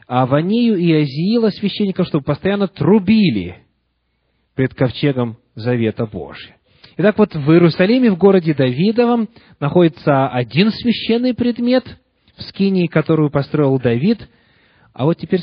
[0.06, 3.58] а Аванию и Азиила священников, чтобы постоянно трубили
[4.54, 6.56] пред ковчегом Завета Божия.
[6.98, 9.28] Итак, вот в Иерусалиме, в городе Давидовом,
[9.60, 11.84] находится один священный предмет,
[12.36, 14.28] в скинии, которую построил Давид,
[14.92, 15.40] а вот теперь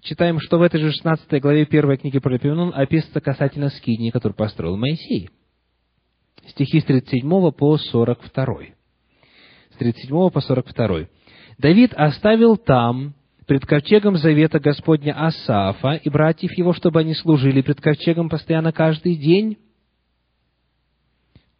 [0.00, 4.76] читаем, что в этой же 16 главе первой книги Паралипоменон описывается касательно скинии, которую построил
[4.76, 5.30] Моисей.
[6.48, 8.54] Стихи с 37 по 42.
[9.72, 11.06] С 37 по 42.
[11.58, 13.14] «Давид оставил там,
[13.46, 19.16] пред ковчегом завета Господня Асафа и братьев его, чтобы они служили пред ковчегом постоянно каждый
[19.16, 19.58] день».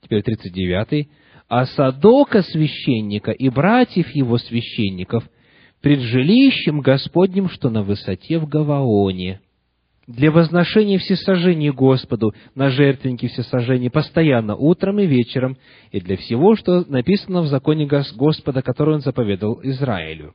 [0.03, 1.09] Теперь 39.
[1.49, 5.25] «А Садока священника и братьев его священников–
[5.83, 9.41] пред жилищем Господним, что на высоте в Гаваоне,
[10.07, 15.57] для возношения всесожжений Господу на жертвеннике всесожжений постоянно утром и вечером,
[15.91, 20.35] и для всего, что написано в законе Господа, который Он заповедал Израилю.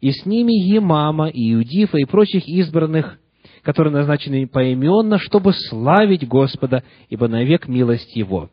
[0.00, 3.18] И с ними Емама, и Иудифа, и прочих избранных,
[3.62, 8.50] которые назначены поименно, чтобы славить Господа, ибо навек милость Его.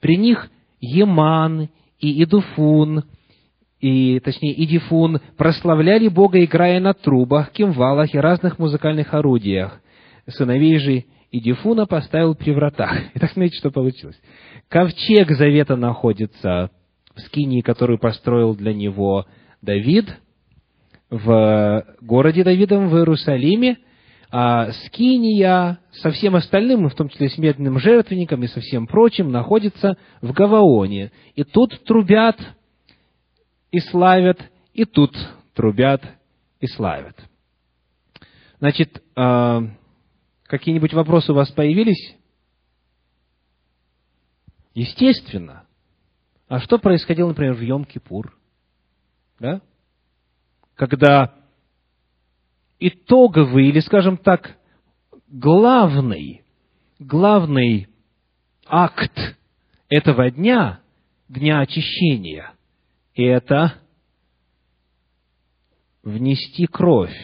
[0.00, 3.04] При них Еман и Идуфун,
[3.80, 9.80] и, точнее, Идифун, прославляли Бога, играя на трубах, кимвалах и разных музыкальных орудиях.
[10.28, 12.92] Сыновей же Идифуна поставил при вратах.
[13.14, 14.20] Итак, смотрите, что получилось.
[14.68, 16.70] Ковчег завета находится
[17.14, 19.26] в скинии, которую построил для него
[19.62, 20.06] Давид,
[21.08, 23.78] в городе Давидом в Иерусалиме,
[24.32, 29.32] а скиния со всем остальным, в том числе с медным жертвенником и со всем прочим,
[29.32, 31.10] находится в Гаваоне.
[31.34, 32.38] И тут трубят
[33.72, 34.40] и славят,
[34.72, 35.16] и тут
[35.54, 36.02] трубят
[36.60, 37.16] и славят.
[38.60, 39.60] Значит, э,
[40.44, 42.14] какие-нибудь вопросы у вас появились?
[44.74, 45.64] Естественно.
[46.46, 48.30] А что происходило, например, в Йом-Кипур?
[49.40, 49.60] Да?
[50.76, 51.34] Когда
[52.80, 54.56] итоговый, или, скажем так,
[55.28, 56.42] главный,
[56.98, 57.88] главный
[58.66, 59.36] акт
[59.88, 60.80] этого дня,
[61.28, 62.52] дня очищения–
[63.14, 63.74] это
[66.02, 67.14] внести кровь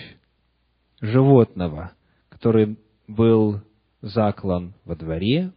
[1.01, 1.93] животного,
[2.29, 3.63] который был
[4.03, 5.53] заклан во дворе,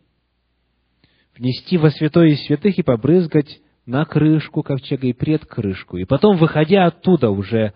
[1.38, 6.38] внести во святое из святых и побрызгать на крышку ковчега и пред крышку, и потом,
[6.38, 7.73] выходя оттуда, уже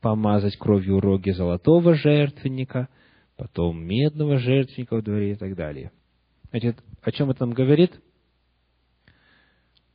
[0.00, 2.88] помазать кровью роги золотого жертвенника,
[3.36, 5.92] потом медного жертвенника в дворе и так далее.
[6.50, 8.00] Значит, о чем это нам говорит?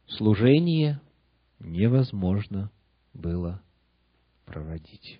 [0.07, 1.01] Служение
[1.59, 2.71] невозможно
[3.13, 3.61] было
[4.45, 5.19] проводить.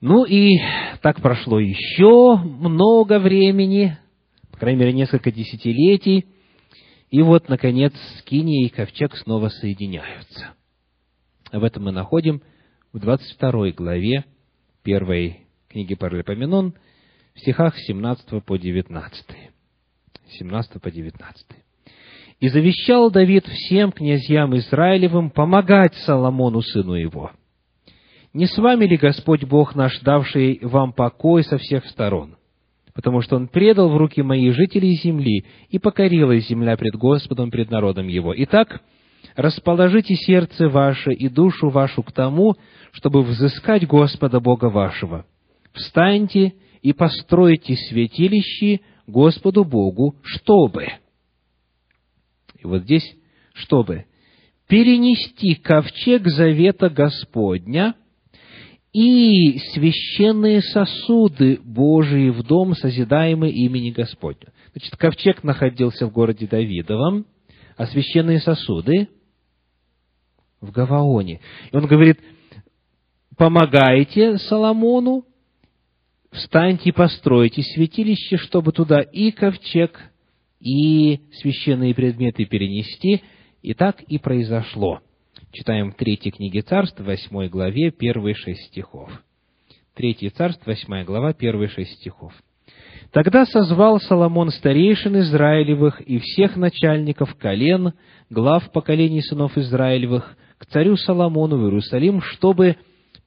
[0.00, 0.58] Ну и
[1.00, 3.96] так прошло еще много времени,
[4.50, 6.26] по крайней мере, несколько десятилетий,
[7.10, 10.54] и вот, наконец, Скиния и Ковчег снова соединяются.
[11.52, 12.40] Об этом мы находим
[12.94, 14.24] в 22 главе
[14.82, 16.72] первой книги Паралипоменон,
[17.34, 19.26] в стихах 17 по 19.
[20.38, 21.46] 17 по 19.
[22.40, 27.32] И завещал Давид всем князьям Израилевым помогать Соломону, сыну его.
[28.32, 32.36] Не с вами ли Господь Бог наш, давший вам покой со всех сторон?
[32.94, 37.70] Потому что Он предал в руки мои жителей земли, и покорилась земля пред Господом, пред
[37.70, 38.32] народом Его.
[38.34, 38.80] Итак,
[39.36, 42.56] расположите сердце ваше и душу вашу к тому,
[42.92, 45.26] чтобы взыскать Господа Бога вашего.
[45.72, 50.88] Встаньте и постройте святилище Господу Богу, чтобы
[52.62, 53.16] и вот здесь,
[53.54, 54.06] чтобы
[54.68, 57.94] перенести ковчег завета Господня
[58.92, 64.52] и священные сосуды Божии в дом, созидаемый имени Господня.
[64.72, 67.26] Значит, ковчег находился в городе Давидовом,
[67.76, 69.08] а священные сосуды
[70.62, 71.40] в Гаваоне.
[71.70, 72.18] И он говорит,
[73.36, 75.26] помогайте Соломону,
[76.30, 80.00] встаньте и постройте святилище, чтобы туда и ковчег,
[80.60, 83.22] и священные предметы перенести.
[83.60, 85.00] И так и произошло.
[85.52, 89.10] Читаем в третьей книге царств, восьмой главе, первые шесть стихов.
[89.94, 92.32] Третье царство, восьмая глава, первые шесть стихов.
[93.12, 97.92] Тогда созвал Соломон старейшин Израилевых и всех начальников колен,
[98.30, 102.76] глав поколений сынов Израилевых, к царю Соломону в Иерусалим, чтобы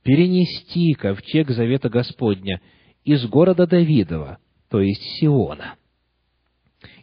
[0.04, 2.62] перенести ковчег Завета Господня
[3.04, 4.38] из города Давидова,
[4.70, 5.76] то есть Сиона.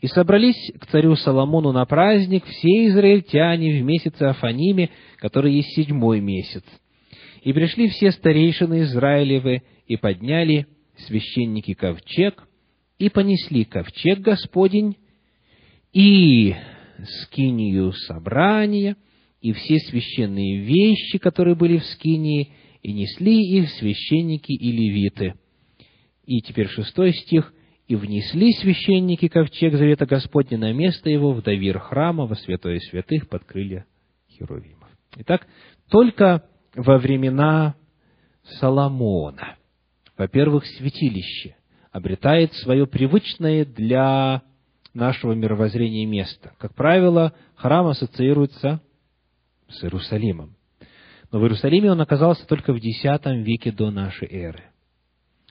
[0.00, 6.20] И собрались к царю Соломону на праздник все израильтяне в месяце Афаниме, который есть седьмой
[6.20, 6.64] месяц.
[7.42, 10.66] И пришли все старейшины Израилевы, и подняли
[11.06, 12.48] священники ковчег,
[12.98, 14.96] и понесли ковчег Господень,
[15.92, 16.54] и
[17.20, 18.96] скинию собрания,
[19.42, 25.34] и все священные вещи, которые были в скинии, и несли их священники и левиты.
[26.24, 27.52] И теперь шестой стих.
[27.88, 33.28] «И внесли священники ковчег Завета Господня на место его в давир храма во святое святых
[33.28, 33.84] под крылья
[34.30, 34.88] Херувимов».
[35.16, 35.46] Итак,
[35.90, 37.74] только во времена
[38.60, 39.56] Соломона,
[40.16, 41.56] во-первых, святилище
[41.90, 44.42] обретает свое привычное для
[44.94, 46.54] нашего мировоззрения место.
[46.58, 48.80] Как правило, храм ассоциируется
[49.72, 50.56] с Иерусалимом.
[51.30, 54.64] Но в Иерусалиме он оказался только в X веке до нашей эры.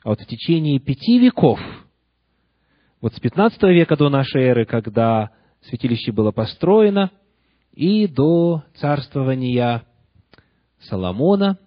[0.04, 1.60] А вот в течение пяти веков,
[3.02, 7.12] вот с 15 века до нашей эры, когда святилище было построено,
[7.74, 9.84] и до царствования
[10.82, 11.58] Соломона,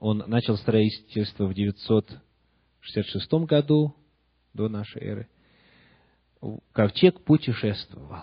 [0.00, 3.94] он начал строительство в 966 году
[4.54, 5.28] до нашей эры,
[6.72, 8.22] ковчег путешествовал.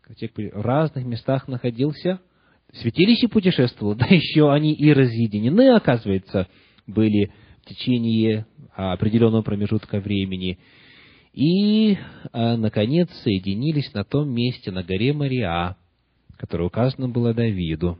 [0.00, 2.20] Ковчег в разных местах находился,
[2.72, 6.48] святилище путешествовало, да еще они и разъединены, оказывается,
[6.86, 10.58] были в течение определенного промежутка времени.
[11.32, 11.96] И,
[12.32, 15.76] а, наконец, соединились на том месте, на горе Мария,
[16.36, 17.98] которое указано было Давиду,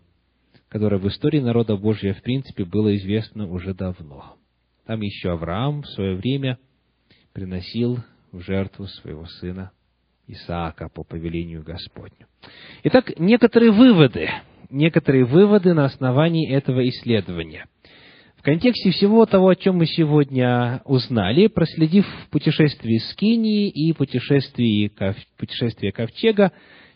[0.68, 4.36] которое в истории народа Божьего, в принципе, было известно уже давно.
[4.86, 6.58] Там еще Авраам в свое время
[7.32, 7.98] приносил
[8.32, 9.70] в жертву своего сына
[10.26, 12.26] Исаака по повелению Господню.
[12.84, 14.28] Итак, некоторые выводы,
[14.72, 17.66] некоторые выводы на основании этого исследования.
[18.36, 24.90] В контексте всего того, о чем мы сегодня узнали, проследив путешествие Скинии и путешествие,
[25.36, 26.50] путешествие Ковчега,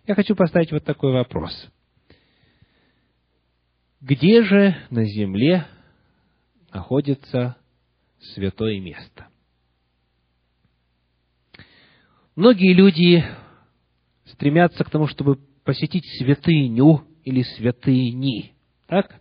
[0.08, 1.52] я хочу поставить вот такой вопрос.
[4.00, 5.66] Где же на земле
[6.72, 7.56] находится
[8.34, 9.28] святое место?
[12.34, 13.24] Многие люди
[14.26, 18.54] стремятся к тому, чтобы посетить святыню или святыни.
[18.86, 19.20] Так?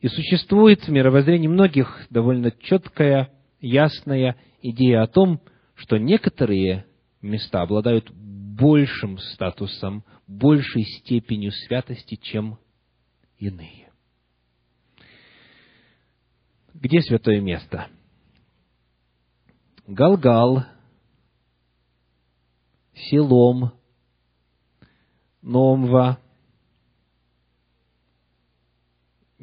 [0.00, 5.40] И существует в мировоззрении многих довольно четкая, ясная идея о том,
[5.74, 6.86] что некоторые
[7.20, 12.58] места обладают большим статусом, большей степенью святости, чем
[13.38, 13.90] иные.
[16.72, 17.88] Где святое место?
[19.86, 20.64] Галгал,
[22.94, 23.72] Силом,
[25.42, 26.18] Номва,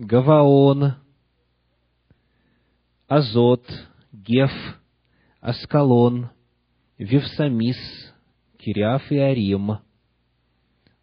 [0.01, 0.95] Гаваон,
[3.07, 3.63] Азот,
[4.11, 4.49] Геф,
[5.39, 6.31] Аскалон,
[6.97, 7.77] Вевсамис,
[8.57, 9.77] Кириаф и Арим,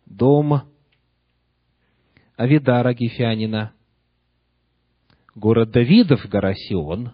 [0.04, 0.62] дом
[2.36, 3.72] Авидара Гефянина,
[5.36, 7.12] город Давидов, гора Сион,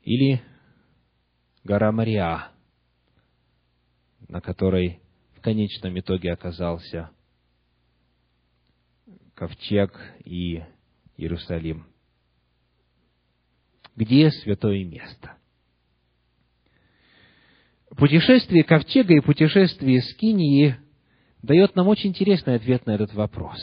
[0.00, 0.40] или
[1.62, 2.48] гора Мария,
[4.28, 5.02] на которой
[5.36, 7.10] в конечном итоге оказался
[9.38, 10.64] ковчег и
[11.16, 11.86] Иерусалим.
[13.94, 15.36] Где святое место?
[17.90, 20.76] Путешествие ковчега и путешествие Скинии
[21.42, 23.58] дает нам очень интересный ответ на этот вопрос.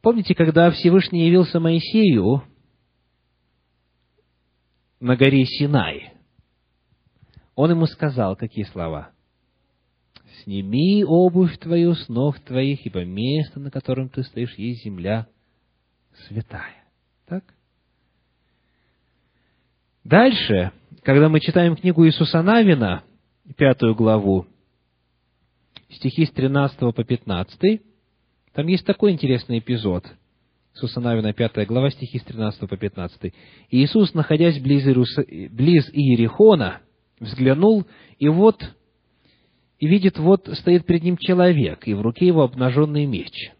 [0.00, 2.42] Помните, когда Всевышний явился Моисею
[4.98, 6.12] на горе Синай,
[7.54, 9.15] он ему сказал какие слова?
[10.42, 15.26] Сними обувь твою с ног твоих, ибо место, на котором ты стоишь, есть земля
[16.26, 16.84] святая.
[17.26, 17.44] Так?
[20.04, 20.72] Дальше,
[21.02, 23.04] когда мы читаем книгу Иисуса Навина,
[23.56, 24.46] пятую главу,
[25.90, 27.82] стихи с 13 по 15,
[28.52, 30.06] Там есть такой интересный эпизод.
[30.74, 33.24] Иисуса Навина, 5 глава, стихи с 13 по 15.
[33.24, 33.32] «И
[33.70, 35.16] Иисус, находясь близ, Иерус...
[35.50, 36.80] близ Иерихона,
[37.18, 37.86] взглянул,
[38.18, 38.62] и вот,
[39.78, 43.52] и видит, вот стоит перед ним человек, и в руке его обнаженный меч.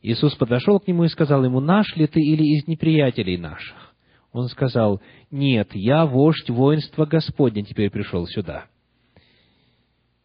[0.00, 3.94] Иисус подошел к нему и сказал ему, «Наш ли ты или из неприятелей наших?»
[4.32, 5.00] Он сказал,
[5.30, 8.66] «Нет, я вождь воинства Господня, теперь пришел сюда».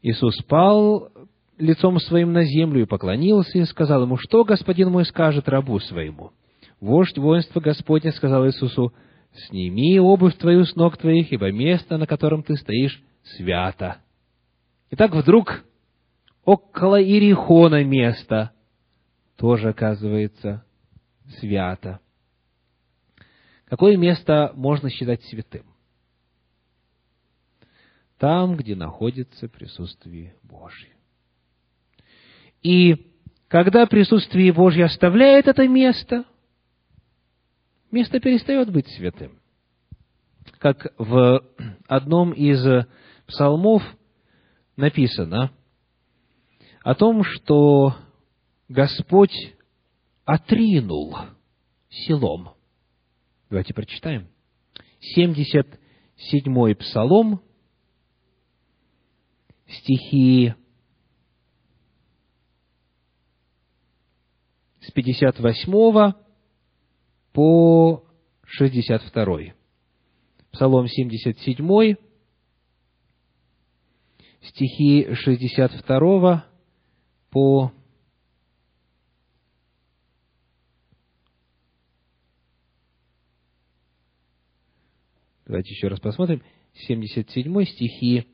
[0.01, 1.09] Иисус пал
[1.57, 6.32] лицом своим на землю и поклонился, и сказал ему, «Что господин мой скажет рабу своему?»
[6.80, 8.93] Вождь воинства Господня сказал Иисусу,
[9.47, 13.97] «Сними обувь твою с ног твоих, ибо место, на котором ты стоишь, свято».
[14.89, 15.65] Итак, вдруг
[16.45, 18.53] около Ирихона место
[19.35, 20.63] тоже оказывается
[21.39, 21.99] свято.
[23.65, 25.65] Какое место можно считать святым?
[28.17, 30.95] Там, где находится присутствие Божье.
[32.63, 33.11] И
[33.49, 36.23] когда присутствие Божье оставляет это место,
[37.91, 39.39] место перестает быть святым.
[40.59, 41.43] Как в
[41.88, 42.85] одном из
[43.27, 43.83] псалмов
[44.78, 45.51] написано
[46.84, 47.95] о том, что
[48.69, 49.36] Господь
[50.23, 51.17] отринул
[51.89, 52.51] селом.
[53.49, 54.30] Давайте прочитаем.
[55.17, 57.41] 77-й псалом,
[59.67, 60.53] стихи
[64.82, 66.13] с 58
[67.34, 68.05] по
[68.45, 69.39] 62.
[70.51, 71.95] Псалом 77,
[74.50, 76.45] стихи 62
[77.30, 77.72] по
[85.48, 86.43] Давайте еще раз посмотрим.
[86.74, 88.28] 77 стихи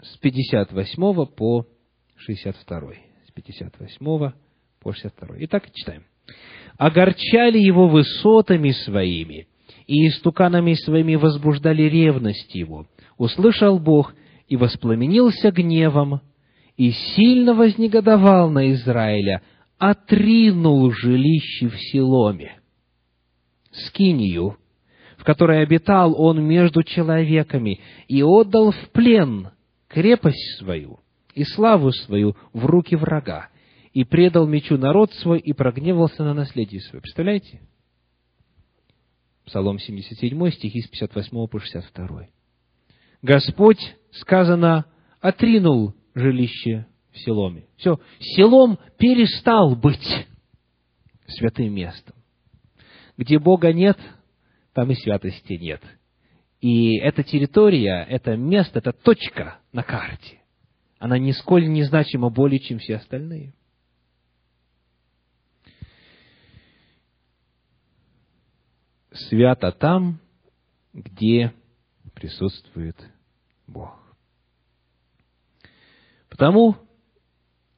[0.00, 1.66] с 58 по
[2.16, 2.92] 62.
[3.26, 4.32] С 58
[4.78, 5.36] по 62.
[5.40, 6.06] Итак, читаем.
[6.78, 9.46] «Огорчали его высотами своими,
[9.86, 12.86] и истуканами своими возбуждали ревность его.
[13.18, 14.14] Услышал Бог
[14.48, 16.20] и воспламенился гневом,
[16.76, 19.42] и сильно вознегодовал на Израиля,
[19.78, 22.52] отринул жилище в Силоме.
[23.72, 24.56] Скинию,
[25.16, 29.50] в которой обитал он между человеками, и отдал в плен
[29.88, 31.00] крепость свою
[31.34, 33.48] и славу свою в руки врага,
[33.98, 37.02] и предал мечу народ свой, и прогневался на наследие свое.
[37.02, 37.62] Представляете?
[39.44, 42.28] Псалом 77, стихи с 58 по 62.
[43.22, 44.84] Господь, сказано,
[45.20, 47.66] отринул жилище в Селоме.
[47.76, 50.28] Все, Селом перестал быть
[51.26, 52.14] святым местом.
[53.16, 53.98] Где Бога нет,
[54.74, 55.82] там и святости нет.
[56.60, 60.38] И эта территория, это место, это точка на карте.
[61.00, 63.54] Она нисколь не значима более, чем все остальные.
[69.26, 70.20] Свято там,
[70.92, 71.52] где
[72.14, 72.96] присутствует
[73.66, 73.98] Бог.
[76.28, 76.76] Потому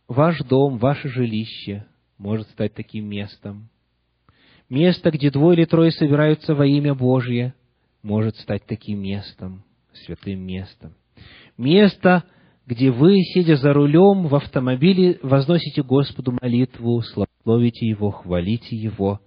[0.06, 1.86] ваш дом, ваше жилище
[2.18, 3.70] может стать таким местом.
[4.68, 7.54] Место, где двое или трое собираются во имя Божье,
[8.02, 10.94] может стать таким местом, святым местом.
[11.56, 12.24] Место,
[12.66, 17.02] где вы, сидя за рулем в автомобиле, возносите Господу молитву,
[17.42, 19.20] славите Его, хвалите Его,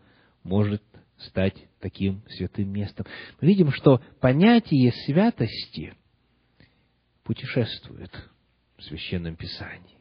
[0.43, 0.83] может
[1.17, 3.05] стать таким святым местом.
[3.41, 5.93] Мы видим, что понятие святости
[7.23, 8.09] путешествует
[8.77, 9.97] в Священном Писании.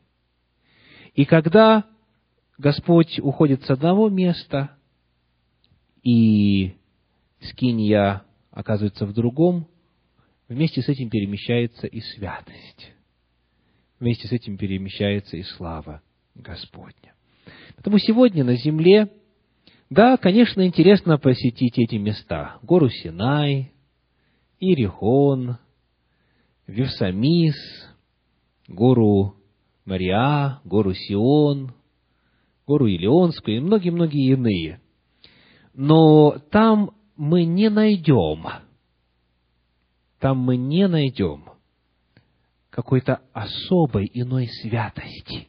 [1.14, 1.85] И когда
[2.57, 4.78] Господь уходит с одного места,
[6.05, 6.76] и
[7.41, 8.22] скинья
[8.53, 9.66] оказывается в другом,
[10.49, 12.93] вместе с этим перемещается и святость.
[13.99, 16.01] Вместе с этим перемещается и слава
[16.37, 17.14] Господня.
[17.76, 19.09] Потому сегодня на земле,
[19.93, 22.59] да, конечно, интересно посетить эти места.
[22.62, 23.72] Гору Синай,
[24.59, 25.59] Иерихон,
[26.66, 27.55] Вевсамис,
[28.68, 29.34] гору
[29.84, 31.74] Мариа, гору Сион,
[32.66, 34.80] гору Илионскую и многие-многие иные.
[35.74, 38.47] Но там мы не найдем,
[40.20, 41.45] там мы не найдем
[42.70, 45.49] какой-то особой иной святости.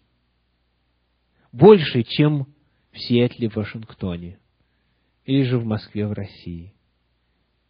[1.54, 2.53] Больше, чем
[2.94, 4.40] в Сиэтле, в Вашингтоне,
[5.26, 6.74] или же в Москве, в России,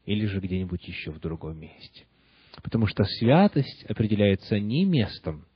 [0.05, 2.05] или же где-нибудь еще в другом месте.
[2.61, 5.47] Потому что святость определяется не местом,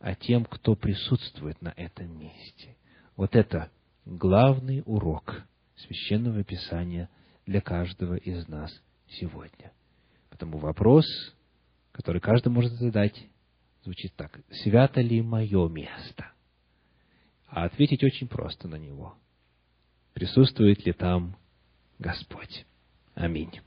[0.00, 2.76] а тем, кто присутствует на этом месте.
[3.16, 3.70] Вот это
[4.06, 5.42] главный урок
[5.76, 7.10] Священного Писания
[7.44, 8.72] для каждого из нас
[9.08, 9.72] сегодня.
[10.30, 11.04] Потому вопрос
[11.98, 13.26] который каждый может задать,
[13.82, 14.38] звучит так.
[14.62, 16.30] «Свято ли мое место?»
[17.48, 19.14] А ответить очень просто на него.
[20.12, 21.36] Присутствует ли там
[21.98, 22.66] Господь?
[23.14, 23.60] Аминь.